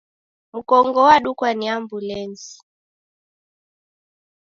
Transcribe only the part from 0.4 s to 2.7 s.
Mkongo wadukwa ni ambulesi